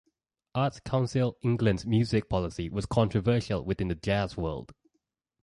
[0.55, 4.73] Arts Council England's music policy was controversial within the jazz world.